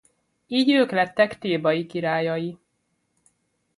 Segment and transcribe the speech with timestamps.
[0.47, 2.57] Így ők lettek Thébai királyai.